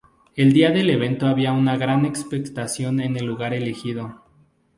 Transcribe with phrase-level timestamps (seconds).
[0.35, 4.23] El día del evento había una gran expectación en el lugar elegido.